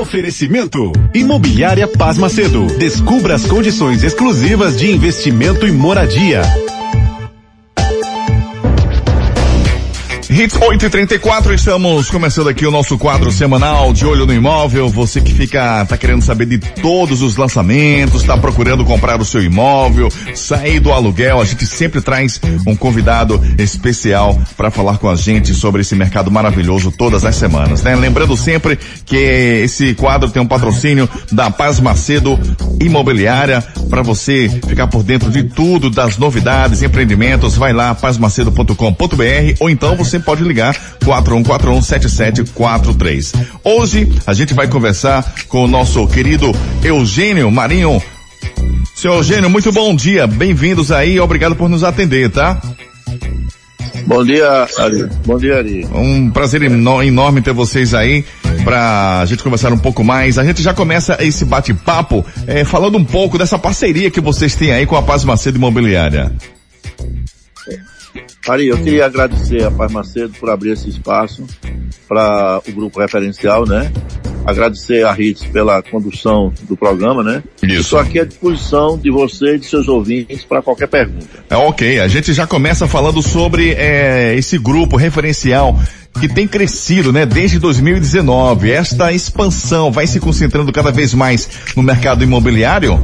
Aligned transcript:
Oferecimento. 0.00 0.90
Imobiliária 1.14 1.86
Paz 1.86 2.18
Macedo. 2.18 2.66
Descubra 2.76 3.36
as 3.36 3.46
condições 3.46 4.02
exclusivas 4.02 4.76
de 4.76 4.90
investimento 4.90 5.64
e 5.64 5.70
moradia. 5.70 6.42
Hits 10.38 10.54
834, 10.54 11.52
estamos 11.52 12.08
começando 12.08 12.48
aqui 12.48 12.64
o 12.64 12.70
nosso 12.70 12.96
quadro 12.96 13.28
semanal 13.32 13.92
de 13.92 14.06
olho 14.06 14.24
no 14.24 14.32
imóvel. 14.32 14.88
Você 14.88 15.20
que 15.20 15.34
fica, 15.34 15.84
tá 15.84 15.96
querendo 15.96 16.22
saber 16.22 16.46
de 16.46 16.58
todos 16.58 17.22
os 17.22 17.36
lançamentos, 17.36 18.22
tá 18.22 18.36
procurando 18.36 18.84
comprar 18.84 19.20
o 19.20 19.24
seu 19.24 19.42
imóvel, 19.42 20.08
sair 20.36 20.78
do 20.78 20.92
aluguel, 20.92 21.40
a 21.40 21.44
gente 21.44 21.66
sempre 21.66 22.00
traz 22.00 22.40
um 22.64 22.76
convidado 22.76 23.44
especial 23.58 24.40
para 24.56 24.70
falar 24.70 24.98
com 24.98 25.10
a 25.10 25.16
gente 25.16 25.52
sobre 25.54 25.80
esse 25.80 25.96
mercado 25.96 26.30
maravilhoso 26.30 26.92
todas 26.92 27.24
as 27.24 27.34
semanas, 27.34 27.82
né? 27.82 27.96
Lembrando 27.96 28.36
sempre 28.36 28.78
que 29.04 29.16
esse 29.16 29.92
quadro 29.94 30.30
tem 30.30 30.40
um 30.40 30.46
patrocínio 30.46 31.08
da 31.32 31.50
Paz 31.50 31.80
Macedo 31.80 32.38
Imobiliária 32.80 33.60
para 33.90 34.02
você 34.02 34.48
ficar 34.68 34.86
por 34.86 35.02
dentro 35.02 35.32
de 35.32 35.42
tudo, 35.42 35.90
das 35.90 36.16
novidades, 36.16 36.80
empreendimentos, 36.80 37.56
vai 37.56 37.72
lá 37.72 37.92
pazmacedo.com.br 37.92 39.56
ou 39.58 39.68
então 39.68 39.96
você 39.96 40.20
pode 40.28 40.44
ligar 40.44 40.76
41417743. 41.06 43.34
Hoje 43.64 44.12
a 44.26 44.34
gente 44.34 44.52
vai 44.52 44.68
conversar 44.68 45.24
com 45.48 45.64
o 45.64 45.66
nosso 45.66 46.06
querido 46.06 46.54
Eugênio 46.84 47.50
Marinho. 47.50 48.02
Seu 48.94 49.14
Eugênio, 49.14 49.48
muito 49.48 49.72
bom 49.72 49.96
dia. 49.96 50.26
Bem-vindos 50.26 50.92
aí, 50.92 51.18
obrigado 51.18 51.56
por 51.56 51.70
nos 51.70 51.82
atender, 51.82 52.28
tá? 52.28 52.60
Bom 54.06 54.22
dia, 54.22 54.68
Ari. 54.76 55.08
Bom 55.24 55.38
dia, 55.38 55.56
Ari. 55.56 55.88
Um 55.94 56.28
prazer 56.28 56.62
enorme 56.62 57.40
ter 57.40 57.54
vocês 57.54 57.94
aí 57.94 58.22
para 58.64 59.20
a 59.20 59.24
gente 59.24 59.42
conversar 59.42 59.72
um 59.72 59.78
pouco 59.78 60.04
mais. 60.04 60.36
A 60.36 60.44
gente 60.44 60.62
já 60.62 60.74
começa 60.74 61.16
esse 61.20 61.46
bate-papo 61.46 62.22
é, 62.46 62.66
falando 62.66 62.98
um 62.98 63.04
pouco 63.04 63.38
dessa 63.38 63.58
parceria 63.58 64.10
que 64.10 64.20
vocês 64.20 64.54
têm 64.54 64.72
aí 64.72 64.84
com 64.84 64.94
a 64.94 65.02
Paz 65.02 65.24
Macedo 65.24 65.56
Imobiliária. 65.56 66.30
Ari, 68.48 68.68
eu 68.68 68.78
queria 68.78 69.06
agradecer 69.06 69.64
a 69.64 69.70
Paz 69.70 69.92
Macedo 69.92 70.32
por 70.38 70.50
abrir 70.50 70.72
esse 70.72 70.88
espaço 70.88 71.46
para 72.08 72.60
o 72.66 72.72
grupo 72.72 73.00
referencial, 73.00 73.66
né? 73.66 73.92
Agradecer 74.46 75.04
a 75.04 75.12
Ritz 75.12 75.44
pela 75.46 75.82
condução 75.82 76.52
do 76.62 76.74
programa, 76.74 77.22
né? 77.22 77.42
Isso. 77.62 77.80
Estou 77.80 77.98
aqui 77.98 78.18
à 78.18 78.24
disposição 78.24 78.96
de 78.96 79.10
você 79.10 79.56
e 79.56 79.58
de 79.58 79.66
seus 79.66 79.88
ouvintes 79.88 80.42
para 80.44 80.62
qualquer 80.62 80.88
pergunta. 80.88 81.44
É 81.50 81.56
ok, 81.56 82.00
a 82.00 82.08
gente 82.08 82.32
já 82.32 82.46
começa 82.46 82.88
falando 82.88 83.20
sobre 83.20 83.72
é, 83.72 84.34
esse 84.36 84.56
grupo 84.56 84.96
referencial 84.96 85.78
que 86.18 86.28
tem 86.28 86.48
crescido, 86.48 87.12
né, 87.12 87.26
desde 87.26 87.58
2019. 87.58 88.70
Esta 88.70 89.12
expansão 89.12 89.92
vai 89.92 90.06
se 90.06 90.18
concentrando 90.18 90.72
cada 90.72 90.90
vez 90.90 91.12
mais 91.12 91.48
no 91.76 91.82
mercado 91.82 92.24
imobiliário? 92.24 92.98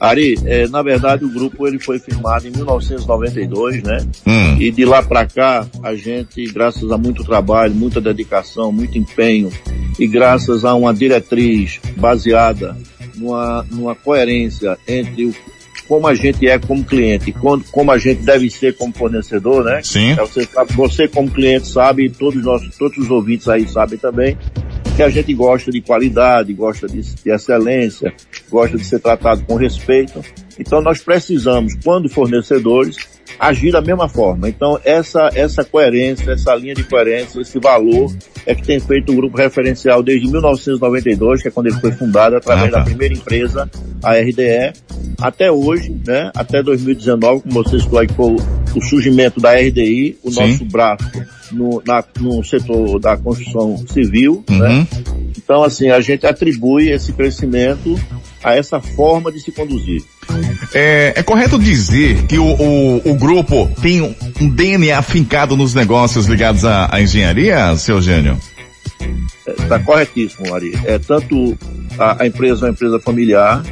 Ari, 0.00 0.36
é, 0.44 0.68
na 0.68 0.82
verdade 0.82 1.24
o 1.24 1.28
grupo 1.28 1.66
ele 1.66 1.78
foi 1.78 1.98
firmado 1.98 2.46
em 2.46 2.50
1992, 2.50 3.82
né? 3.82 3.98
Hum. 4.26 4.56
E 4.60 4.70
de 4.70 4.84
lá 4.84 5.02
para 5.02 5.26
cá 5.26 5.66
a 5.82 5.94
gente, 5.94 6.44
graças 6.46 6.90
a 6.92 6.98
muito 6.98 7.24
trabalho, 7.24 7.74
muita 7.74 8.00
dedicação, 8.00 8.70
muito 8.70 8.96
empenho 8.96 9.50
e 9.98 10.06
graças 10.06 10.64
a 10.64 10.74
uma 10.74 10.94
diretriz 10.94 11.80
baseada 11.96 12.76
numa, 13.16 13.66
numa 13.70 13.94
coerência 13.94 14.78
entre 14.86 15.26
o 15.26 15.34
como 15.88 16.06
a 16.06 16.14
gente 16.14 16.46
é 16.46 16.58
como 16.58 16.84
cliente, 16.84 17.32
como, 17.32 17.64
como 17.72 17.90
a 17.90 17.96
gente 17.96 18.22
deve 18.22 18.50
ser 18.50 18.76
como 18.76 18.92
fornecedor, 18.92 19.64
né? 19.64 19.80
Sim. 19.82 20.12
É, 20.12 20.16
você, 20.16 20.44
sabe, 20.44 20.72
você 20.74 21.08
como 21.08 21.30
cliente 21.30 21.66
sabe, 21.66 22.04
e 22.04 22.10
todos 22.10 22.44
nós, 22.44 22.62
todos 22.78 22.98
os 22.98 23.10
ouvintes 23.10 23.48
aí 23.48 23.66
sabem 23.66 23.98
também, 23.98 24.36
que 24.98 25.02
a 25.04 25.08
gente 25.08 25.32
gosta 25.32 25.70
de 25.70 25.80
qualidade, 25.80 26.52
gosta 26.52 26.88
de, 26.88 27.00
de 27.00 27.30
excelência, 27.30 28.12
gosta 28.50 28.76
de 28.76 28.84
ser 28.84 28.98
tratado 28.98 29.44
com 29.44 29.54
respeito. 29.54 30.20
Então 30.58 30.82
nós 30.82 31.00
precisamos, 31.00 31.74
quando 31.84 32.08
fornecedores, 32.08 32.96
agir 33.38 33.70
da 33.70 33.80
mesma 33.80 34.08
forma. 34.08 34.48
Então 34.48 34.76
essa, 34.84 35.30
essa 35.36 35.64
coerência, 35.64 36.32
essa 36.32 36.52
linha 36.56 36.74
de 36.74 36.82
coerência, 36.82 37.40
esse 37.40 37.60
valor 37.60 38.12
é 38.44 38.56
que 38.56 38.66
tem 38.66 38.80
feito 38.80 39.12
o 39.12 39.14
grupo 39.14 39.36
referencial 39.36 40.02
desde 40.02 40.26
1992, 40.26 41.42
que 41.42 41.46
é 41.46 41.50
quando 41.52 41.68
ele 41.68 41.80
foi 41.80 41.92
fundado 41.92 42.34
através 42.34 42.72
da 42.72 42.82
primeira 42.82 43.14
empresa, 43.14 43.70
a 44.02 44.14
RDE, 44.14 44.72
até 45.20 45.48
hoje, 45.48 45.96
né, 46.04 46.32
até 46.34 46.60
2019, 46.60 47.42
como 47.42 47.62
você 47.62 47.78
citou 47.78 48.00
aí, 48.00 48.08
que 48.08 48.14
foi 48.14 48.32
o, 48.32 48.36
o 48.74 48.82
surgimento 48.82 49.38
da 49.38 49.52
RDI, 49.52 50.18
o 50.24 50.32
Sim. 50.32 50.40
nosso 50.40 50.64
braço 50.64 51.37
no, 51.52 51.82
na- 51.86 52.04
no 52.20 52.42
setor 52.44 52.98
da 52.98 53.16
construção 53.16 53.76
civil, 53.92 54.44
Uhum. 54.50 54.58
né? 54.58 54.86
Então, 55.36 55.62
assim, 55.62 55.88
a 55.90 56.00
gente 56.00 56.26
atribui 56.26 56.90
esse 56.90 57.12
crescimento 57.12 57.98
a 58.44 58.54
essa 58.54 58.80
forma 58.80 59.32
de 59.32 59.40
se 59.40 59.50
conduzir. 59.52 60.02
É, 60.74 61.14
é 61.16 61.22
correto 61.22 61.58
dizer 61.58 62.22
que 62.26 62.38
o, 62.38 62.44
o, 62.44 62.96
o 63.10 63.14
grupo 63.14 63.70
tem 63.80 64.02
um, 64.02 64.14
um 64.40 64.48
DNA 64.50 64.98
afincado 64.98 65.56
nos 65.56 65.74
negócios 65.74 66.26
ligados 66.26 66.64
à, 66.64 66.88
à 66.94 67.00
engenharia, 67.00 67.74
seu 67.76 67.96
Eugênio? 67.96 68.38
Está 69.46 69.78
corretíssimo, 69.78 70.54
Ari. 70.54 70.72
É 70.84 70.98
tanto 70.98 71.56
a, 71.98 72.22
a 72.22 72.26
empresa 72.26 72.62
é 72.62 72.68
uma 72.68 72.72
empresa 72.72 73.00
familiar, 73.00 73.62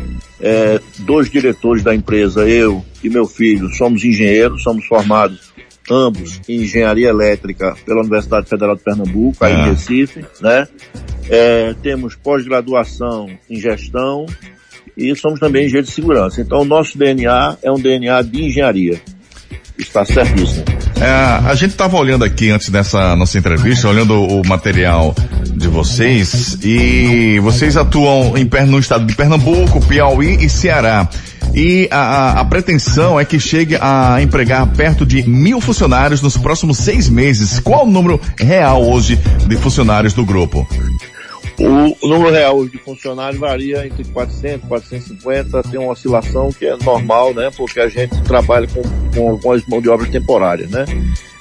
é, 0.41 0.81
dois 1.01 1.31
diretores 1.31 1.83
da 1.83 1.95
empresa, 1.95 2.49
eu 2.49 2.85
e 3.05 3.11
meu 3.11 3.27
filho, 3.27 3.69
somos 3.75 4.03
engenheiros, 4.05 4.63
somos 4.63 4.87
formados 4.87 5.53
ambos 5.91 6.41
em 6.49 6.63
engenharia 6.63 7.09
elétrica 7.09 7.75
pela 7.85 8.01
Universidade 8.01 8.49
Federal 8.49 8.77
de 8.77 8.83
Pernambuco, 8.83 9.45
aí 9.45 9.53
Ah. 9.55 9.59
em 9.67 9.71
Recife, 9.71 10.25
né? 10.41 10.67
É, 11.29 11.75
temos 11.83 12.15
pós-graduação 12.15 13.29
em 13.51 13.61
gestão 13.61 14.27
e 14.97 15.15
somos 15.17 15.39
também 15.41 15.65
engenheiros 15.65 15.89
de 15.91 15.95
segurança. 15.95 16.41
Então 16.41 16.61
o 16.61 16.65
nosso 16.65 16.97
DNA 16.97 17.57
é 17.63 17.71
um 17.71 17.79
DNA 17.79 18.23
de 18.23 18.45
engenharia. 18.45 19.01
Está 19.79 20.05
certíssimo. 20.05 20.65
É, 21.01 21.07
a 21.51 21.55
gente 21.55 21.73
estava 21.73 21.97
olhando 21.99 22.25
aqui 22.25 22.49
antes 22.51 22.71
dessa 22.71 23.15
nossa 23.15 23.37
entrevista, 23.37 23.87
olhando 23.89 24.15
o 24.15 24.47
material 24.47 25.15
de 25.57 25.69
vocês 25.69 26.59
e 26.63 27.39
vocês 27.41 27.77
atuam 27.77 28.37
em, 28.37 28.49
no 28.67 28.79
estado 28.79 29.07
de 29.07 29.15
Pernambuco, 29.15 29.81
Piauí 29.87 30.37
e 30.45 30.49
Ceará. 30.49 31.09
E 31.55 31.89
a, 31.91 31.99
a- 31.99 32.41
a 32.41 32.45
pretensão 32.45 33.19
é 33.19 33.25
que 33.25 33.39
chegue 33.41 33.77
a 33.81 34.19
empregar 34.21 34.67
perto 34.75 35.07
de 35.07 35.23
mil 35.29 35.61
funcionários 35.61 36.21
nos 36.21 36.37
próximos 36.37 36.79
seis 36.79 37.09
meses. 37.09 37.61
Qual 37.61 37.87
o 37.87 37.91
número 37.91 38.21
real 38.39 38.83
hoje 38.87 39.17
de 39.47 39.57
funcionários 39.57 40.13
do 40.13 40.25
grupo? 40.25 40.67
O, 41.59 41.97
número 42.07 42.31
real 42.31 42.59
hoje 42.59 42.73
de 42.73 42.79
funcionários 42.79 43.41
varia 43.41 43.87
entre 43.87 44.05
400 44.05 44.69
450, 44.69 45.63
tem 45.63 45.81
uma 45.81 45.93
oscilação 45.93 46.51
que 46.53 46.67
é 46.67 46.77
normal, 46.85 47.33
né? 47.33 47.51
Porque 47.57 47.81
a 47.81 47.89
gente 47.89 48.21
trabalha 48.23 48.67
com, 48.67 48.83
com, 49.15 49.39
com 49.39 49.53
as 49.53 49.67
mão 49.67 49.81
de 49.81 49.89
obra 49.89 50.07
temporárias, 50.07 50.69
né? 50.71 50.85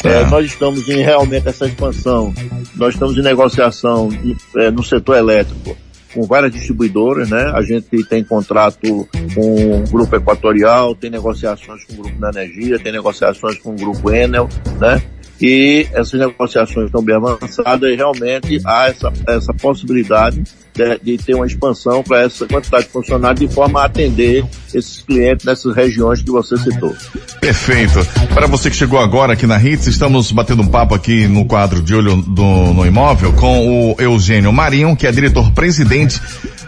É, 0.06 0.20
Ah. 0.20 0.28
nós 0.28 0.46
estamos 0.46 0.88
em 0.88 1.02
realmente 1.04 1.50
essa 1.50 1.66
expansão, 1.66 2.34
nós 2.76 2.94
estamos 2.94 3.18
em 3.18 3.22
negociação 3.22 4.10
é, 4.58 4.70
no 4.72 4.84
setor 4.84 5.18
elétrico 5.18 5.76
com 6.14 6.24
várias 6.24 6.54
distribuidoras, 6.54 7.30
né? 7.30 7.52
A 7.54 7.62
gente 7.62 8.04
tem 8.06 8.24
contrato 8.24 9.06
com 9.34 9.82
o 9.82 9.84
Grupo 9.90 10.16
Equatorial, 10.16 10.96
tem 10.96 11.10
negociações 11.10 11.84
com 11.84 11.94
o 11.94 11.96
Grupo 11.98 12.20
da 12.20 12.30
Energia, 12.30 12.80
tem 12.80 12.94
negociações 12.94 13.58
com 13.60 13.72
o 13.72 13.76
Grupo 13.76 14.10
Enel, 14.10 14.48
né? 14.80 15.04
E 15.42 15.88
essas 15.92 16.20
negociações 16.20 16.86
estão 16.86 17.04
bem 17.04 17.16
avançadas 17.16 17.90
e 17.90 17.96
realmente 17.96 18.62
há 18.66 18.88
essa, 18.88 19.12
essa 19.28 19.54
possibilidade 19.54 20.44
de, 20.74 21.00
de 21.00 21.18
ter 21.18 21.36
uma 21.36 21.46
expansão 21.46 22.04
para 22.04 22.22
essa 22.22 22.46
quantidade 22.46 22.86
de 22.86 22.92
funcionários 22.92 23.40
de 23.40 23.54
forma 23.54 23.82
a 23.82 23.86
atender 23.86 24.46
esses 24.74 25.02
clientes 25.02 25.46
nessas 25.46 25.76
regiões 25.76 26.22
que 26.22 26.30
você 26.30 26.58
citou. 26.58 26.94
Perfeito. 27.40 28.00
Para 28.34 28.48
você 28.48 28.70
que 28.70 28.76
chegou 28.76 29.00
agora 29.00 29.34
aqui 29.34 29.48
na 29.48 29.62
Hits, 29.62 29.88
estamos 29.88 30.32
batendo 30.32 30.62
um 30.62 30.68
papo 30.68 30.94
aqui 30.96 31.28
no 31.28 31.46
quadro 31.46 31.82
de 31.82 31.96
olho 31.96 32.22
do, 32.22 32.74
no 32.74 32.86
imóvel 32.86 33.34
com 33.34 33.92
o 33.92 33.96
Eugênio 34.00 34.52
Marinho, 34.52 34.96
que 34.96 35.08
é 35.08 35.12
diretor-presidente 35.12 36.22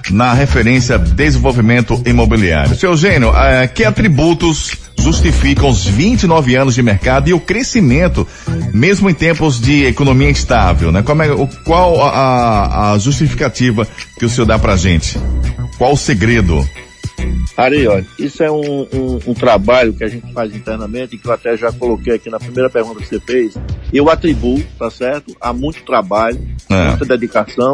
na 0.09 0.33
referência 0.33 0.97
Desenvolvimento 0.97 2.01
Imobiliário. 2.05 2.75
Seu 2.75 2.91
Eugênio, 2.91 3.35
eh, 3.35 3.67
que 3.67 3.83
atributos 3.83 4.71
justificam 4.99 5.69
os 5.69 5.85
29 5.85 6.55
anos 6.55 6.75
de 6.75 6.83
mercado 6.83 7.29
e 7.29 7.33
o 7.33 7.39
crescimento, 7.39 8.27
mesmo 8.73 9.09
em 9.09 9.13
tempos 9.13 9.59
de 9.59 9.85
economia 9.85 10.29
instável, 10.29 10.91
né? 10.91 11.01
Como 11.01 11.23
é, 11.23 11.31
o, 11.31 11.47
qual 11.63 12.01
a, 12.01 12.09
a- 12.09 12.91
a 12.93 12.97
justificativa 12.97 13.87
que 14.17 14.25
o 14.25 14.29
senhor 14.29 14.45
dá 14.47 14.57
pra 14.59 14.75
gente? 14.75 15.17
Qual 15.77 15.93
o 15.93 15.97
segredo? 15.97 16.67
Ari, 17.55 17.87
olha, 17.87 18.05
isso 18.19 18.43
é 18.43 18.51
um, 18.51 18.81
um, 18.93 19.19
um, 19.27 19.33
trabalho 19.33 19.91
que 19.93 20.03
a 20.03 20.07
gente 20.07 20.31
faz 20.31 20.55
internamente 20.55 21.15
e 21.15 21.17
que 21.17 21.27
eu 21.27 21.31
até 21.33 21.57
já 21.57 21.71
coloquei 21.71 22.13
aqui 22.13 22.29
na 22.29 22.37
primeira 22.37 22.69
pergunta 22.69 22.99
que 23.01 23.07
você 23.07 23.19
fez. 23.19 23.55
Eu 23.91 24.09
atribuo, 24.11 24.61
tá 24.77 24.91
certo? 24.91 25.35
Há 25.41 25.51
muito 25.51 25.83
trabalho, 25.83 26.39
é. 26.69 26.89
muita 26.89 27.05
dedicação 27.05 27.73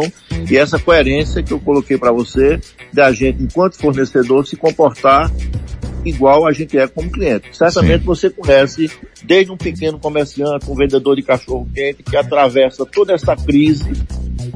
e 0.50 0.56
essa 0.56 0.80
coerência 0.80 1.44
que 1.44 1.52
eu 1.52 1.60
coloquei 1.60 1.98
para 1.98 2.14
você 2.14 2.62
da 2.94 3.12
gente, 3.12 3.44
enquanto 3.44 3.78
fornecedor, 3.78 4.48
se 4.48 4.56
comportar 4.56 5.30
igual 6.06 6.48
a 6.48 6.52
gente 6.52 6.78
é 6.78 6.88
como 6.88 7.12
cliente. 7.12 7.56
Certamente 7.56 8.00
Sim. 8.00 8.06
você 8.06 8.30
conhece 8.30 8.92
desde 9.24 9.52
um 9.52 9.58
pequeno 9.58 10.00
comerciante, 10.00 10.70
um 10.70 10.76
vendedor 10.76 11.16
de 11.16 11.24
cachorro 11.24 11.68
quente 11.74 12.04
que 12.04 12.16
atravessa 12.16 12.86
toda 12.86 13.14
essa 13.14 13.36
crise 13.36 13.92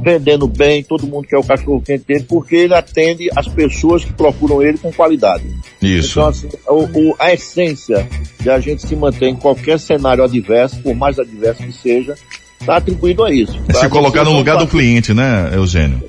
vendendo 0.02 0.48
bem, 0.48 0.84
todo 0.84 1.08
mundo 1.08 1.28
quer 1.28 1.38
o 1.38 1.44
cachorro 1.44 1.82
quente 1.82 2.06
dele, 2.06 2.26
porque 2.28 2.56
ele 2.56 2.74
atende 2.74 3.30
as 3.36 3.48
pessoas 3.48 4.04
que 4.04 4.14
procuram 4.14 4.62
ele 4.62 4.78
com 4.78 4.92
qualidade. 4.92 5.44
Isso. 5.82 6.20
Então, 6.20 6.28
assim, 6.28 6.50
o, 6.68 6.84
o, 6.84 7.16
a 7.20 7.34
essência 7.34 8.08
de 8.40 8.50
a 8.50 8.60
gente 8.60 8.86
se 8.86 8.96
manter 8.96 9.28
em 9.28 9.36
qualquer 9.36 9.80
cenário 9.80 10.24
adverso, 10.24 10.82
por 10.82 10.96
mais 10.96 11.20
adverso 11.20 11.64
que 11.64 11.72
seja, 11.72 12.16
está 12.60 12.78
atribuído 12.78 13.24
a 13.24 13.32
isso. 13.32 13.58
É 13.68 13.74
tá? 13.74 13.80
se 13.80 13.90
colocar 13.90 14.24
no 14.24 14.34
lugar 14.34 14.58
do 14.58 14.68
cliente, 14.68 15.14
né, 15.14 15.52
Eugênio? 15.54 16.02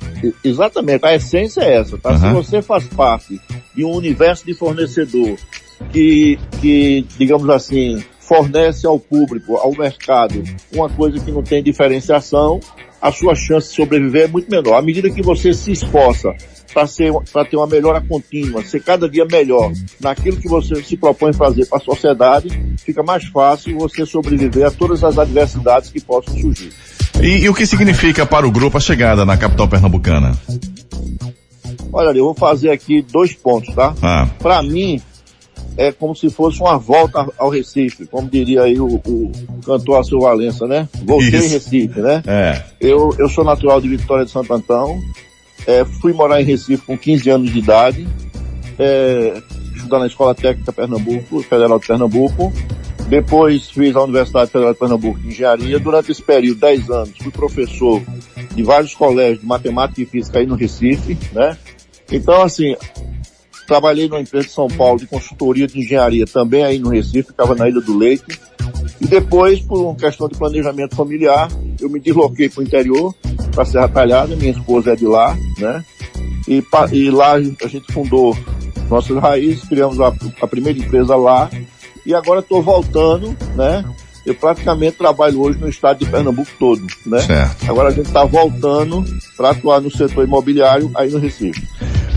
Exatamente, 0.43 1.05
a 1.05 1.15
essência 1.15 1.61
é 1.61 1.77
essa, 1.77 1.97
tá? 1.97 2.11
Uhum. 2.11 2.17
Se 2.17 2.33
você 2.33 2.61
faz 2.61 2.83
parte 2.87 3.39
de 3.75 3.85
um 3.85 3.91
universo 3.91 4.45
de 4.45 4.53
fornecedor 4.53 5.37
que, 5.91 6.37
que, 6.59 7.05
digamos 7.17 7.49
assim, 7.49 8.03
fornece 8.19 8.85
ao 8.85 8.99
público, 8.99 9.55
ao 9.57 9.71
mercado, 9.71 10.43
uma 10.73 10.89
coisa 10.89 11.19
que 11.19 11.31
não 11.31 11.41
tem 11.41 11.63
diferenciação, 11.63 12.59
a 13.01 13.11
sua 13.11 13.35
chance 13.35 13.69
de 13.69 13.75
sobreviver 13.75 14.23
é 14.23 14.27
muito 14.27 14.49
menor. 14.49 14.75
À 14.75 14.81
medida 14.81 15.09
que 15.09 15.21
você 15.21 15.53
se 15.53 15.71
esforça 15.71 16.33
para 16.73 17.45
ter 17.45 17.55
uma 17.55 17.67
melhora 17.67 18.01
contínua, 18.01 18.63
ser 18.63 18.83
cada 18.83 19.09
dia 19.09 19.25
melhor 19.25 19.71
naquilo 19.99 20.37
que 20.37 20.47
você 20.47 20.81
se 20.83 20.95
propõe 20.95 21.33
fazer 21.33 21.65
para 21.65 21.79
a 21.79 21.81
sociedade, 21.81 22.49
fica 22.77 23.01
mais 23.01 23.25
fácil 23.25 23.77
você 23.77 24.05
sobreviver 24.05 24.67
a 24.67 24.71
todas 24.71 25.03
as 25.03 25.17
adversidades 25.17 25.89
que 25.89 25.99
possam 25.99 26.37
surgir. 26.37 26.71
E, 27.21 27.43
e 27.43 27.49
o 27.49 27.53
que 27.53 27.65
significa 27.65 28.25
para 28.25 28.47
o 28.47 28.51
grupo 28.51 28.77
a 28.77 28.81
chegada 28.81 29.25
na 29.25 29.35
capital 29.35 29.67
pernambucana? 29.67 30.37
Olha, 31.91 32.15
eu 32.15 32.25
vou 32.25 32.35
fazer 32.35 32.69
aqui 32.69 33.01
dois 33.01 33.33
pontos, 33.33 33.73
tá? 33.73 33.95
Ah. 34.01 34.27
Para 34.39 34.61
mim, 34.61 35.01
é 35.79 35.93
como 35.93 36.13
se 36.13 36.29
fosse 36.29 36.59
uma 36.59 36.77
volta 36.77 37.25
ao 37.37 37.49
Recife, 37.49 38.05
como 38.05 38.29
diria 38.29 38.63
aí 38.63 38.77
o, 38.77 38.95
o 38.95 39.31
cantor 39.65 39.95
Alceu 39.95 40.19
Valença, 40.19 40.67
né? 40.67 40.89
Voltei 41.05 41.39
em 41.39 41.47
Recife, 41.47 42.01
né? 42.01 42.21
É. 42.27 42.61
Eu, 42.81 43.15
eu 43.17 43.29
sou 43.29 43.45
natural 43.45 43.79
de 43.79 43.87
Vitória 43.87 44.25
de 44.25 44.31
Santo 44.31 44.53
Antão, 44.53 44.99
é, 45.65 45.85
fui 45.85 46.11
morar 46.11 46.41
em 46.41 46.43
Recife 46.43 46.85
com 46.85 46.97
15 46.97 47.29
anos 47.29 47.53
de 47.53 47.59
idade, 47.59 48.05
é, 48.77 49.41
estudar 49.73 49.99
na 49.99 50.07
Escola 50.07 50.35
Técnica 50.35 50.73
Pernambuco, 50.73 51.41
Federal 51.43 51.79
de 51.79 51.87
Pernambuco, 51.87 52.51
depois 53.07 53.69
fiz 53.69 53.95
a 53.95 54.03
Universidade 54.03 54.51
Federal 54.51 54.73
de 54.73 54.79
Pernambuco 54.79 55.17
de 55.17 55.29
Engenharia. 55.29 55.79
Durante 55.79 56.11
esse 56.11 56.21
período, 56.21 56.59
10 56.59 56.89
anos, 56.89 57.17
fui 57.17 57.31
professor 57.31 58.01
de 58.53 58.63
vários 58.63 58.93
colégios 58.93 59.39
de 59.39 59.45
matemática 59.45 60.01
e 60.01 60.05
física 60.05 60.39
aí 60.39 60.45
no 60.45 60.55
Recife, 60.55 61.17
né? 61.31 61.57
Então, 62.11 62.41
assim, 62.41 62.75
Trabalhei 63.69 64.09
numa 64.09 64.19
empresa 64.19 64.47
de 64.47 64.51
São 64.51 64.67
Paulo 64.67 64.97
de 64.97 65.05
consultoria 65.05 65.67
de 65.67 65.77
engenharia, 65.79 66.25
também 66.25 66.63
aí 66.63 66.79
no 66.79 66.89
Recife, 66.89 67.27
ficava 67.27 67.53
na 67.53 67.69
Ilha 67.69 67.79
do 67.79 67.95
Leite. 67.95 68.39
E 68.99 69.05
depois, 69.05 69.59
por 69.59 69.79
uma 69.79 69.95
questão 69.95 70.27
de 70.27 70.35
planejamento 70.35 70.95
familiar, 70.95 71.47
eu 71.79 71.87
me 71.87 71.99
desloquei 71.99 72.49
para 72.49 72.61
o 72.61 72.63
interior, 72.63 73.13
para 73.51 73.63
Serra 73.65 73.87
Talhada, 73.87 74.35
minha 74.35 74.53
esposa 74.53 74.93
é 74.93 74.95
de 74.95 75.05
lá, 75.05 75.37
né? 75.59 75.85
E, 76.47 76.63
e 76.93 77.11
lá 77.11 77.33
a 77.33 77.67
gente 77.67 77.93
fundou 77.93 78.35
nossas 78.89 79.15
raízes, 79.17 79.63
criamos 79.69 80.01
a, 80.01 80.11
a 80.41 80.47
primeira 80.47 80.79
empresa 80.79 81.15
lá, 81.15 81.47
e 82.03 82.15
agora 82.15 82.39
estou 82.39 82.63
voltando, 82.63 83.37
né? 83.55 83.85
Eu 84.25 84.33
praticamente 84.33 84.97
trabalho 84.97 85.41
hoje 85.41 85.59
no 85.59 85.69
estado 85.69 85.99
de 85.99 86.09
Pernambuco 86.09 86.49
todo, 86.57 86.87
né? 87.05 87.19
Certo. 87.19 87.69
Agora 87.69 87.89
a 87.89 87.91
gente 87.91 88.07
está 88.07 88.25
voltando 88.25 89.05
para 89.37 89.51
atuar 89.51 89.79
no 89.79 89.91
setor 89.91 90.23
imobiliário 90.25 90.89
aí 90.95 91.11
no 91.11 91.19
Recife. 91.19 91.61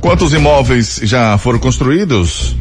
Quantos 0.02 0.34
imóveis 0.34 1.00
já 1.04 1.38
foram 1.38 1.60
construídos? 1.60 2.56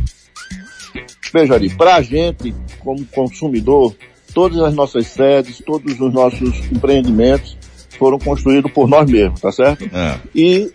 Veja 1.34 1.56
ali, 1.56 1.72
para 1.72 1.96
a 1.96 2.02
gente, 2.02 2.54
como 2.80 3.04
consumidor, 3.08 3.96
todas 4.32 4.60
as 4.60 4.76
nossas 4.76 5.08
sedes, 5.08 5.60
todos 5.66 6.00
os 6.00 6.14
nossos 6.14 6.72
empreendimentos 6.72 7.58
foram 7.98 8.20
construídos 8.20 8.72
por 8.72 8.88
nós 8.88 9.10
mesmos, 9.10 9.42
tá 9.42 9.52
certo? 9.52 9.84
É. 9.92 10.20
E 10.36 10.72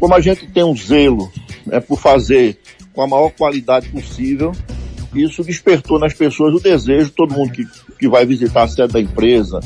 como 0.00 0.14
a 0.14 0.20
gente 0.20 0.46
tem 0.48 0.64
um 0.64 0.74
zelo 0.74 1.30
né, 1.66 1.78
por 1.78 2.00
fazer 2.00 2.58
com 2.94 3.02
a 3.02 3.06
maior 3.06 3.30
qualidade 3.30 3.90
possível, 3.90 4.52
isso 5.14 5.44
despertou 5.44 5.98
nas 5.98 6.14
pessoas 6.14 6.54
o 6.54 6.60
desejo, 6.60 7.10
todo 7.10 7.34
mundo 7.34 7.52
que, 7.52 7.66
que 7.98 8.08
vai 8.08 8.24
visitar 8.24 8.62
a 8.62 8.68
sede 8.68 8.94
da 8.94 9.00
empresa, 9.00 9.60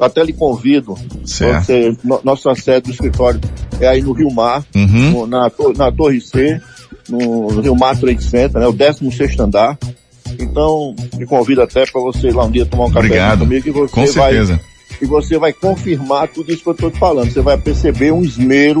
até 0.00 0.24
lhe 0.24 0.32
convido, 0.32 0.96
você, 1.24 1.96
no, 2.02 2.20
nossa 2.24 2.54
sede 2.54 2.86
do 2.86 2.90
escritório 2.90 3.40
é 3.80 3.86
aí 3.86 4.02
no 4.02 4.12
Rio 4.12 4.30
Mar, 4.30 4.64
uhum. 4.74 5.10
no, 5.10 5.26
na, 5.26 5.50
na 5.76 5.92
Torre 5.92 6.20
C, 6.20 6.60
no, 7.08 7.50
no 7.50 7.60
Rio 7.60 7.76
Mar 7.76 7.98
Trade 7.98 8.22
Center, 8.22 8.60
né, 8.60 8.66
o 8.66 8.72
16 8.72 9.38
andar. 9.38 9.78
Então, 10.38 10.94
me 11.16 11.26
convido 11.26 11.60
até 11.60 11.84
para 11.84 12.00
você 12.00 12.28
ir 12.28 12.34
lá 12.34 12.44
um 12.44 12.50
dia 12.50 12.64
tomar 12.64 12.86
um 12.86 12.90
café 12.90 13.36
comigo 13.36 13.68
e 13.68 13.70
você 13.70 13.92
Com 13.92 14.06
vai, 14.06 14.32
certeza. 14.32 14.60
e 15.02 15.04
você 15.04 15.38
vai 15.38 15.52
confirmar 15.52 16.28
tudo 16.28 16.52
isso 16.52 16.62
que 16.62 16.68
eu 16.68 16.74
estou 16.74 16.90
te 16.90 16.98
falando. 16.98 17.30
Você 17.30 17.40
vai 17.40 17.58
perceber 17.58 18.12
um 18.12 18.22
esmero, 18.22 18.80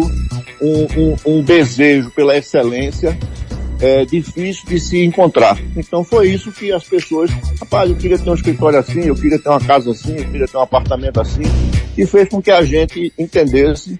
um, 0.60 0.86
um, 0.96 1.16
um 1.26 1.42
desejo 1.42 2.10
pela 2.10 2.36
excelência 2.36 3.18
é, 3.80 4.04
difícil 4.04 4.64
de 4.66 4.78
se 4.80 5.04
encontrar. 5.04 5.58
Então 5.76 6.04
foi 6.04 6.28
isso 6.28 6.52
que 6.52 6.72
as 6.72 6.84
pessoas, 6.84 7.30
rapaz, 7.60 7.90
eu 7.90 7.96
queria 7.96 8.18
ter 8.18 8.30
um 8.30 8.34
escritório 8.34 8.78
assim, 8.78 9.00
eu 9.00 9.14
queria 9.14 9.38
ter 9.38 9.48
uma 9.48 9.60
casa 9.60 9.90
assim, 9.90 10.16
eu 10.16 10.24
queria 10.26 10.46
ter 10.46 10.56
um 10.56 10.62
apartamento 10.62 11.20
assim, 11.20 11.42
e 11.96 12.06
fez 12.06 12.28
com 12.28 12.42
que 12.42 12.50
a 12.50 12.62
gente 12.62 13.12
entendesse 13.18 13.98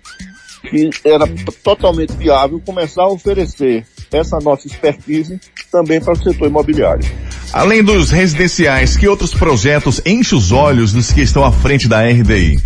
que 0.69 0.91
era 1.05 1.27
totalmente 1.65 2.13
viável 2.13 2.61
começar 2.65 3.05
a 3.05 3.09
oferecer 3.09 3.87
essa 4.13 4.39
nossa 4.41 4.67
expertise 4.67 5.41
também 5.71 6.01
para 6.01 6.13
o 6.13 6.23
setor 6.23 6.49
imobiliário. 6.49 7.09
Além 7.53 7.83
dos 7.83 8.11
residenciais, 8.11 8.97
que 8.97 9.09
outros 9.09 9.33
projetos 9.35 10.01
enchem 10.05 10.37
os 10.37 10.53
olhos 10.53 10.93
dos 10.93 11.13
que 11.13 11.23
estão 11.23 11.45
à 11.45 11.51
frente 11.51 11.89
da 11.89 12.03
RDI? 12.03 12.61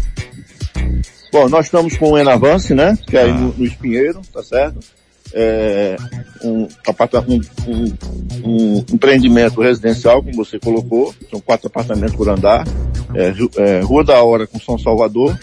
Bom, 1.33 1.49
nós 1.49 1.67
estamos 1.67 1.97
com 1.97 2.13
o 2.13 2.19
Enavance, 2.19 2.75
né? 2.75 2.97
Que 3.07 3.17
é 3.17 3.23
ah. 3.23 3.25
aí 3.25 3.33
no, 3.33 3.53
no 3.53 3.65
Espinheiro, 3.65 4.21
tá 4.33 4.43
certo? 4.43 4.79
É, 5.35 5.97
um, 6.43 6.69
um, 7.67 7.93
um, 8.45 8.85
empreendimento 8.93 9.61
residencial, 9.61 10.23
como 10.23 10.37
você 10.37 10.59
colocou, 10.59 11.13
são 11.31 11.41
quatro 11.41 11.67
apartamentos 11.67 12.15
por 12.15 12.29
andar, 12.29 12.65
é, 13.15 13.33
é, 13.57 13.81
Rua 13.81 14.05
da 14.05 14.23
Hora 14.23 14.47
com 14.47 14.61
São 14.61 14.79
Salvador. 14.79 15.37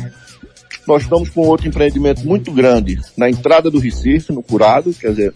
Nós 0.87 1.03
estamos 1.03 1.29
com 1.29 1.41
outro 1.41 1.67
empreendimento 1.67 2.25
muito 2.25 2.51
grande 2.51 2.99
na 3.17 3.29
entrada 3.29 3.69
do 3.69 3.79
Recife, 3.79 4.31
no 4.31 4.41
Curado, 4.41 4.93
quer 4.93 5.09
dizer, 5.09 5.33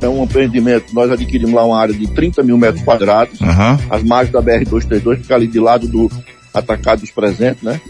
é 0.00 0.08
um 0.08 0.22
empreendimento, 0.22 0.94
nós 0.94 1.10
adquirimos 1.10 1.54
lá 1.54 1.64
uma 1.64 1.78
área 1.78 1.94
de 1.94 2.06
30 2.06 2.42
mil 2.42 2.56
metros 2.56 2.82
quadrados, 2.84 3.40
uhum. 3.40 3.78
as 3.90 4.02
margens 4.02 4.32
da 4.32 4.42
BR-232, 4.42 5.22
fica 5.22 5.34
ali 5.34 5.46
de 5.46 5.58
lado 5.58 5.88
do 5.88 6.10
atacado 6.52 7.00
dos 7.00 7.10
presentes, 7.10 7.62
né? 7.62 7.80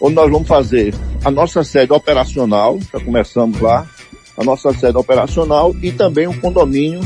Onde 0.00 0.16
nós 0.16 0.30
vamos 0.30 0.48
fazer 0.48 0.94
a 1.24 1.30
nossa 1.30 1.62
sede 1.62 1.92
operacional, 1.92 2.78
já 2.92 2.98
começamos 2.98 3.60
lá, 3.60 3.86
a 4.42 4.44
nossa 4.44 4.72
sede 4.74 4.98
operacional 4.98 5.74
e 5.82 5.90
também 5.90 6.26
um 6.26 6.38
condomínio 6.38 7.00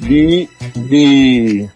de, 0.00 0.48
de 0.88 1.68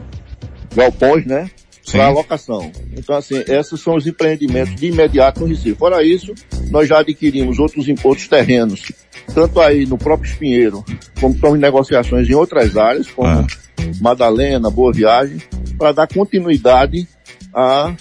galpões, 0.74 1.26
né? 1.26 1.50
Para 1.90 2.10
locação. 2.10 2.70
Então, 2.92 3.16
assim, 3.16 3.42
esses 3.48 3.80
são 3.80 3.96
os 3.96 4.06
empreendimentos 4.06 4.76
de 4.76 4.88
imediato 4.88 5.40
no 5.40 5.46
Recife. 5.46 5.74
Fora 5.74 6.04
isso, 6.04 6.34
nós 6.70 6.86
já 6.86 6.98
adquirimos 6.98 7.58
outros, 7.58 7.86
outros 8.04 8.28
terrenos, 8.28 8.92
tanto 9.34 9.58
aí 9.58 9.86
no 9.86 9.96
próprio 9.96 10.30
Espinheiro, 10.30 10.84
como 11.18 11.34
estamos 11.34 11.56
em 11.56 11.60
negociações 11.60 12.28
em 12.28 12.34
outras 12.34 12.76
áreas, 12.76 13.10
como 13.10 13.26
ah. 13.26 13.46
Madalena, 14.00 14.68
Boa 14.68 14.92
Viagem, 14.92 15.38
para 15.78 15.92
dar 15.92 16.06
continuidade 16.06 17.08
à 17.54 17.94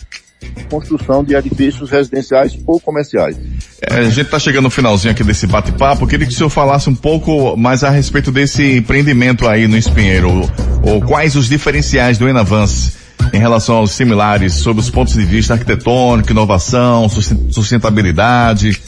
construção 0.69 1.23
de 1.23 1.33
edifícios 1.33 1.89
residenciais 1.89 2.57
ou 2.67 2.79
comerciais. 2.81 3.37
É, 3.81 3.99
a 3.99 4.03
gente 4.03 4.21
está 4.21 4.39
chegando 4.39 4.63
no 4.63 4.69
finalzinho 4.69 5.11
aqui 5.11 5.23
desse 5.23 5.45
bate-papo. 5.45 6.07
Queria 6.07 6.25
que 6.25 6.33
o 6.33 6.35
senhor 6.35 6.49
falasse 6.49 6.89
um 6.89 6.95
pouco 6.95 7.55
mais 7.55 7.83
a 7.83 7.89
respeito 7.89 8.31
desse 8.31 8.77
empreendimento 8.77 9.47
aí 9.47 9.67
no 9.67 9.77
Espinheiro. 9.77 10.29
Ou, 10.29 10.93
ou 10.93 11.01
quais 11.01 11.35
os 11.35 11.47
diferenciais 11.47 12.17
do 12.17 12.27
Enavance 12.27 12.93
em 13.33 13.37
relação 13.39 13.75
aos 13.75 13.91
similares, 13.91 14.53
sobre 14.53 14.81
os 14.81 14.89
pontos 14.89 15.13
de 15.13 15.25
vista 15.25 15.53
arquitetônico, 15.53 16.31
inovação, 16.31 17.07
sustentabilidade. 17.09 18.81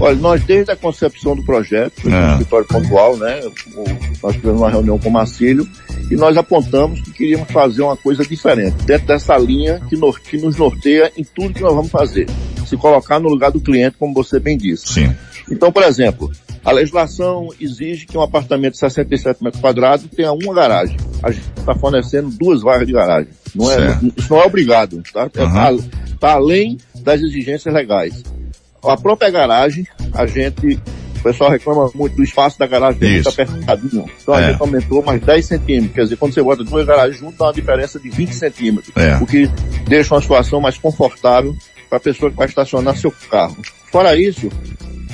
Olha, 0.00 0.14
nós 0.16 0.44
desde 0.44 0.70
a 0.70 0.76
concepção 0.76 1.34
do 1.34 1.42
projeto, 1.42 2.02
foi 2.02 2.12
é. 2.12 2.16
um 2.16 2.30
escritório 2.32 2.66
pontual, 2.68 3.16
né? 3.16 3.40
Nós 4.22 4.34
tivemos 4.36 4.60
uma 4.60 4.70
reunião 4.70 4.98
com 4.98 5.08
o 5.08 5.12
Marcílio 5.12 5.68
e 6.08 6.14
nós 6.14 6.36
apontamos 6.36 7.00
que 7.00 7.10
queríamos 7.10 7.50
fazer 7.50 7.82
uma 7.82 7.96
coisa 7.96 8.24
diferente, 8.24 8.76
dentro 8.84 9.08
dessa 9.08 9.36
linha 9.36 9.80
que 9.88 10.36
nos 10.36 10.56
norteia 10.56 11.10
em 11.16 11.24
tudo 11.24 11.54
que 11.54 11.62
nós 11.62 11.74
vamos 11.74 11.90
fazer. 11.90 12.26
Se 12.68 12.76
colocar 12.76 13.18
no 13.18 13.28
lugar 13.28 13.50
do 13.50 13.60
cliente, 13.60 13.96
como 13.98 14.14
você 14.14 14.38
bem 14.38 14.56
disse. 14.56 14.92
Sim. 14.92 15.14
Então, 15.50 15.72
por 15.72 15.82
exemplo, 15.82 16.30
A 16.64 16.72
legislação 16.72 17.48
exige 17.58 18.04
que 18.04 18.18
um 18.18 18.20
apartamento 18.20 18.72
de 18.72 18.80
67 18.80 19.42
metros 19.42 19.60
quadrados 19.60 20.06
tenha 20.14 20.32
uma 20.32 20.52
garagem. 20.52 20.96
A 21.22 21.30
gente 21.30 21.48
está 21.56 21.74
fornecendo 21.74 22.28
duas 22.30 22.60
vagas 22.60 22.86
de 22.86 22.92
garagem. 22.92 23.28
Não 23.54 23.72
é, 23.72 23.98
isso 24.16 24.30
não 24.30 24.40
é 24.40 24.44
obrigado, 24.44 25.02
tá? 25.12 25.26
Está 25.26 25.70
uhum. 25.70 25.88
tá 26.20 26.32
além 26.32 26.76
das 26.96 27.22
exigências 27.22 27.72
legais. 27.72 28.22
A 28.84 28.96
própria 28.96 29.30
garagem, 29.30 29.86
a 30.12 30.26
gente 30.26 30.78
o 31.18 31.22
pessoal 31.22 31.50
reclama 31.50 31.90
muito 31.94 32.14
do 32.16 32.22
espaço 32.22 32.58
da 32.58 32.66
garagem 32.66 33.00
muito 33.02 33.28
apertadinho. 33.28 34.04
Então 34.22 34.34
é. 34.34 34.44
a 34.44 34.50
gente 34.50 34.60
aumentou 34.60 35.02
mais 35.02 35.20
10 35.20 35.46
centímetros. 35.46 35.94
Quer 35.94 36.02
dizer, 36.02 36.16
quando 36.16 36.34
você 36.34 36.42
bota 36.42 36.62
duas 36.62 36.86
garagens 36.86 37.18
juntas, 37.18 37.38
dá 37.38 37.46
uma 37.46 37.52
diferença 37.52 37.98
de 37.98 38.08
20 38.08 38.32
centímetros. 38.32 38.96
É. 38.96 39.16
O 39.16 39.26
que 39.26 39.50
deixa 39.88 40.14
uma 40.14 40.20
situação 40.20 40.60
mais 40.60 40.78
confortável 40.78 41.56
para 41.88 41.98
a 41.98 42.00
pessoa 42.00 42.30
que 42.30 42.36
vai 42.36 42.46
estacionar 42.46 42.96
seu 42.96 43.12
carro. 43.30 43.56
Fora 43.90 44.16
isso, 44.16 44.48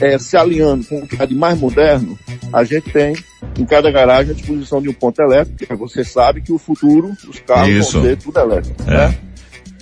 é, 0.01 0.19
se 0.19 0.37
alinhando 0.37 0.85
com 0.85 0.99
o 0.99 1.07
que 1.07 1.21
é 1.21 1.27
de 1.27 1.35
mais 1.35 1.59
moderno, 1.59 2.19
a 2.53 2.65
gente 2.65 2.91
tem 2.91 3.15
em 3.59 3.65
cada 3.65 3.91
garagem 3.91 4.33
a 4.33 4.35
disposição 4.35 4.83
de 4.83 4.89
um 4.89 4.93
ponto 4.93 5.21
elétrico, 5.21 5.67
que 5.67 5.75
você 5.77 6.05
sabe 6.05 6.41
que 6.41 6.53
o 6.53 6.59
futuro 6.59 7.13
os 7.29 7.39
carros 7.41 7.69
Isso. 7.69 7.93
vão 7.93 8.03
ser 8.03 8.17
tudo 8.17 8.39
elétrico. 8.41 8.83
É. 8.87 9.09
Né? 9.09 9.19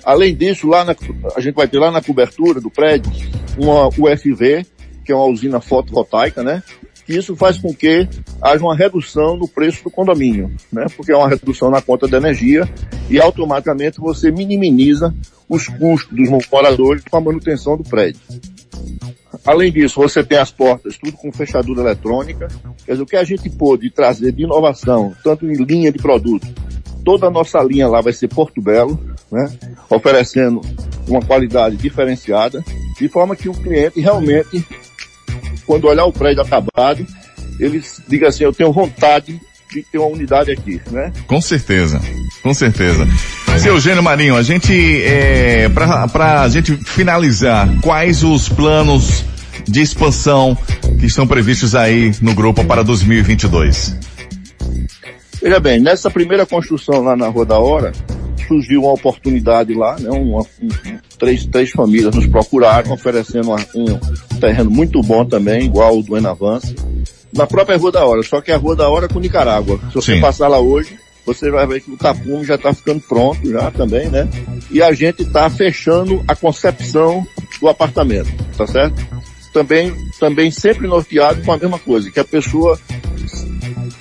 Além 0.03 0.35
disso, 0.35 0.67
lá 0.67 0.83
na, 0.83 0.95
a 1.35 1.39
gente 1.39 1.55
vai 1.55 1.67
ter 1.67 1.79
lá 1.79 1.89
na 1.89 2.01
cobertura 2.01 2.59
do 2.59 2.69
prédio 2.69 3.11
uma 3.57 3.87
UFV, 3.87 4.65
que 5.05 5.11
é 5.11 5.15
uma 5.15 5.25
usina 5.25 5.61
fotovoltaica, 5.61 6.43
né? 6.43 6.61
Que 7.05 7.17
isso 7.17 7.35
faz 7.35 7.57
com 7.57 7.73
que 7.73 8.07
haja 8.41 8.63
uma 8.63 8.75
redução 8.75 9.37
no 9.37 9.47
preço 9.47 9.83
do 9.83 9.89
condomínio, 9.89 10.51
né? 10.71 10.85
Porque 10.95 11.11
é 11.11 11.17
uma 11.17 11.29
redução 11.29 11.69
na 11.69 11.81
conta 11.81 12.07
de 12.07 12.15
energia 12.15 12.67
e 13.09 13.19
automaticamente 13.19 13.99
você 13.99 14.29
minimiza 14.29 15.13
os 15.47 15.67
custos 15.67 16.15
dos 16.15 16.29
moradores 16.51 17.03
com 17.09 17.17
a 17.17 17.21
manutenção 17.21 17.77
do 17.77 17.83
prédio. 17.83 18.19
Além 19.45 19.71
disso, 19.71 19.99
você 19.99 20.23
tem 20.23 20.37
as 20.37 20.51
portas, 20.51 20.97
tudo 20.97 21.17
com 21.17 21.31
fechadura 21.31 21.81
eletrônica. 21.81 22.47
Quer 22.85 22.93
dizer, 22.93 23.03
o 23.03 23.05
que 23.05 23.15
a 23.15 23.23
gente 23.23 23.49
pôde 23.49 23.89
trazer 23.89 24.31
de 24.31 24.43
inovação, 24.43 25.13
tanto 25.23 25.45
em 25.45 25.55
linha 25.63 25.91
de 25.91 25.99
produto, 25.99 26.47
toda 27.03 27.27
a 27.27 27.31
nossa 27.31 27.61
linha 27.61 27.87
lá 27.87 27.99
vai 27.99 28.13
ser 28.13 28.29
Porto 28.29 28.61
Belo, 28.61 28.99
né? 29.31 29.51
Oferecendo 29.89 30.61
uma 31.07 31.21
qualidade 31.21 31.75
diferenciada, 31.75 32.63
de 32.97 33.07
forma 33.09 33.35
que 33.35 33.49
o 33.49 33.53
cliente 33.53 33.99
realmente, 33.99 34.65
quando 35.65 35.87
olhar 35.87 36.05
o 36.05 36.13
prédio 36.13 36.41
acabado, 36.41 37.05
ele 37.59 37.83
diga 38.07 38.29
assim, 38.29 38.45
eu 38.45 38.53
tenho 38.53 38.71
vontade 38.71 39.39
de 39.71 39.83
ter 39.83 39.97
uma 39.97 40.07
unidade 40.07 40.51
aqui, 40.51 40.81
né? 40.89 41.11
Com 41.27 41.41
certeza, 41.41 41.99
com 42.41 42.53
certeza. 42.53 43.05
Seu 43.59 43.75
Eugênio 43.75 44.03
Marinho, 44.03 44.35
a 44.35 44.43
gente, 44.43 44.73
é, 45.03 45.69
pra, 45.69 46.07
pra 46.07 46.49
gente 46.49 46.75
finalizar, 46.75 47.69
quais 47.81 48.23
os 48.23 48.49
planos 48.49 49.23
de 49.67 49.81
expansão 49.81 50.57
que 50.99 51.05
estão 51.05 51.25
previstos 51.25 51.73
aí 51.75 52.11
no 52.21 52.33
grupo 52.33 52.65
para 52.65 52.83
2022? 52.83 53.95
Veja 55.41 55.59
bem, 55.59 55.79
nessa 55.79 56.09
primeira 56.09 56.45
construção 56.45 57.03
lá 57.03 57.15
na 57.15 57.27
Rua 57.27 57.45
da 57.45 57.57
Hora, 57.57 57.91
surgiu 58.47 58.81
uma 58.81 58.93
oportunidade 58.93 59.73
lá, 59.73 59.97
né? 59.99 60.09
Uma, 60.09 60.41
um, 60.41 60.97
três, 61.17 61.45
três 61.45 61.71
famílias 61.71 62.13
nos 62.13 62.27
procuraram, 62.27 62.91
oferecendo 62.91 63.49
uma, 63.49 63.59
um 63.75 64.39
terreno 64.39 64.69
muito 64.69 65.01
bom 65.01 65.25
também, 65.25 65.65
igual 65.65 65.97
o 65.97 66.03
do 66.03 66.17
Enavance, 66.17 66.75
na 67.33 67.47
própria 67.47 67.77
Rua 67.77 67.91
da 67.91 68.05
Hora, 68.05 68.23
só 68.23 68.41
que 68.41 68.51
é 68.51 68.55
a 68.55 68.57
Rua 68.57 68.75
da 68.75 68.89
Hora 68.89 69.07
com 69.07 69.19
Nicarágua. 69.19 69.79
Se 69.89 69.95
você 69.95 70.15
Sim. 70.15 70.21
passar 70.21 70.47
lá 70.47 70.59
hoje, 70.59 70.97
você 71.25 71.49
vai 71.49 71.65
ver 71.65 71.81
que 71.81 71.91
o 71.91 71.97
tapume 71.97 72.43
já 72.45 72.55
está 72.55 72.73
ficando 72.73 72.99
pronto 73.01 73.49
já 73.49 73.71
também, 73.71 74.09
né? 74.09 74.27
E 74.69 74.81
a 74.81 74.91
gente 74.93 75.23
está 75.23 75.49
fechando 75.49 76.23
a 76.27 76.35
concepção 76.35 77.25
do 77.59 77.69
apartamento, 77.69 78.31
tá 78.57 78.67
certo? 78.67 78.95
Também, 79.53 79.93
também 80.19 80.51
sempre 80.51 80.87
norteado 80.87 81.41
com 81.43 81.51
a 81.51 81.57
mesma 81.57 81.79
coisa, 81.79 82.09
que 82.11 82.19
a 82.19 82.25
pessoa 82.25 82.79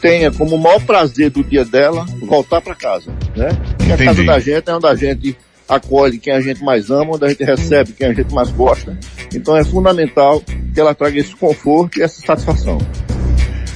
tenha 0.01 0.33
como 0.33 0.57
o 0.57 0.59
maior 0.59 0.81
prazer 0.81 1.31
do 1.31 1.45
dia 1.45 1.65
dela 1.65 2.05
voltar 2.23 2.61
para 2.61 2.75
casa, 2.75 3.13
né? 3.37 3.51
Porque 3.77 3.93
a 3.93 3.97
casa 3.97 4.25
da 4.25 4.39
gente 4.41 4.69
é 4.69 4.75
onde 4.75 4.87
a 4.87 4.95
gente 4.95 5.37
acolhe 5.69 6.19
quem 6.19 6.33
a 6.33 6.41
gente 6.41 6.63
mais 6.63 6.91
ama, 6.91 7.15
onde 7.15 7.25
a 7.25 7.29
gente 7.29 7.45
recebe 7.45 7.93
quem 7.93 8.09
a 8.09 8.13
gente 8.13 8.35
mais 8.35 8.51
gosta. 8.51 8.99
Então 9.33 9.57
é 9.57 9.65
fundamental 9.65 10.43
que 10.75 10.81
ela 10.81 10.95
traga 10.95 11.19
esse 11.19 11.35
conforto 11.37 11.99
e 11.99 12.03
essa 12.03 12.21
satisfação. 12.21 12.79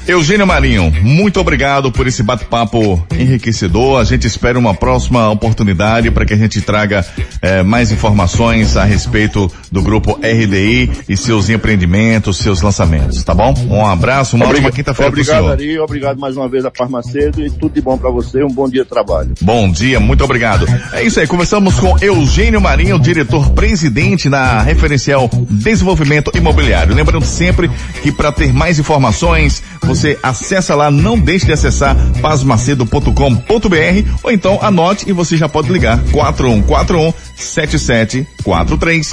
Eugênio 0.08 0.46
Marinho, 0.46 0.92
muito 1.02 1.40
obrigado 1.40 1.90
por 1.90 2.06
esse 2.06 2.22
bate-papo 2.22 3.04
enriquecedor. 3.18 4.00
A 4.00 4.04
gente 4.04 4.24
espera 4.24 4.56
uma 4.56 4.72
próxima 4.72 5.28
oportunidade 5.30 6.12
para 6.12 6.24
que 6.24 6.32
a 6.32 6.36
gente 6.36 6.60
traga 6.60 7.04
eh, 7.42 7.64
mais 7.64 7.90
informações 7.90 8.76
a 8.76 8.84
respeito 8.84 9.50
do 9.70 9.82
grupo 9.82 10.12
RDI 10.22 10.92
e 11.08 11.16
seus 11.16 11.48
empreendimentos, 11.48 12.38
seus 12.38 12.62
lançamentos, 12.62 13.24
tá 13.24 13.34
bom? 13.34 13.52
Um 13.68 13.84
abraço, 13.84 14.36
uma 14.36 14.46
ótima 14.46 14.70
quinta-feira 14.70 15.10
para 15.10 15.20
o 15.20 15.24
senhor. 15.24 15.38
Obrigado, 15.38 15.60
Ari, 15.60 15.78
obrigado 15.80 16.20
mais 16.20 16.36
uma 16.36 16.48
vez 16.48 16.64
a 16.64 16.70
Farmacedo 16.70 17.44
e 17.44 17.50
tudo 17.50 17.74
de 17.74 17.80
bom 17.80 17.98
para 17.98 18.08
você. 18.08 18.44
Um 18.44 18.52
bom 18.52 18.68
dia 18.68 18.84
de 18.84 18.88
trabalho. 18.88 19.34
Bom 19.40 19.68
dia, 19.72 19.98
muito 19.98 20.22
obrigado. 20.22 20.66
É 20.92 21.02
isso 21.02 21.18
aí, 21.18 21.26
conversamos 21.26 21.80
com 21.80 21.98
Eugênio 22.00 22.60
Marinho, 22.60 22.96
diretor-presidente 22.96 24.30
da 24.30 24.62
Referencial 24.62 25.28
Desenvolvimento 25.50 26.30
Imobiliário. 26.32 26.94
Lembrando 26.94 27.24
sempre 27.24 27.68
que 28.04 28.12
para 28.12 28.30
ter 28.30 28.52
mais 28.52 28.78
informações, 28.78 29.64
você 29.82 29.95
você 29.96 30.18
acessa 30.22 30.74
lá, 30.74 30.90
não 30.90 31.18
deixe 31.18 31.46
de 31.46 31.52
acessar 31.52 31.96
pasmacedo.com.br 32.20 34.10
ou 34.22 34.30
então 34.30 34.58
anote 34.60 35.08
e 35.08 35.12
você 35.12 35.36
já 35.36 35.48
pode 35.48 35.72
ligar 35.72 35.98
4141 36.12 37.12
7743. 37.34 39.10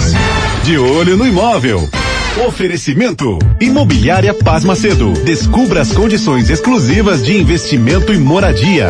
De 0.64 0.78
olho 0.78 1.16
no 1.16 1.26
imóvel. 1.26 1.90
Oferecimento 2.48 3.40
Imobiliária 3.62 4.34
Paz 4.34 4.64
Macedo. 4.64 5.14
Descubra 5.24 5.82
as 5.82 5.92
condições 5.92 6.50
exclusivas 6.50 7.24
de 7.24 7.38
investimento 7.38 8.12
e 8.14 8.18
moradia. 8.18 8.90